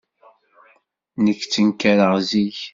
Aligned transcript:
Nekk 1.23 1.41
ttenkareɣ 1.43 2.13
zik. 2.29 2.57